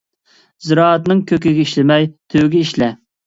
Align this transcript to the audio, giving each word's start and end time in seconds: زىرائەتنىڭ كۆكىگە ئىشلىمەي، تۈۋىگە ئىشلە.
زىرائەتنىڭ 0.67 1.21
كۆكىگە 1.31 1.65
ئىشلىمەي، 1.67 2.09
تۈۋىگە 2.35 2.65
ئىشلە. 2.65 2.89